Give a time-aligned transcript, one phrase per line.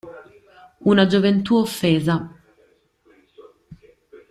[0.89, 2.15] Una gioventù offesa.